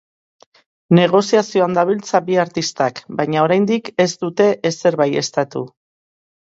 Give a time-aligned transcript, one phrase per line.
[0.99, 5.67] Negoziazioan dabiltza bi artistak baina oraindik ez dute ezer baieztatu.